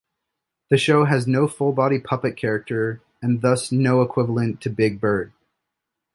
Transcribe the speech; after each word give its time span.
The 0.71 0.79
show 0.79 1.05
has 1.05 1.27
no 1.27 1.47
full-body 1.47 1.99
puppet 1.99 2.35
character 2.35 3.03
and, 3.21 3.39
thus, 3.39 3.71
no 3.71 4.01
equivalent 4.01 4.59
to 4.61 4.71
Big 4.71 4.99
Bird. 4.99 5.31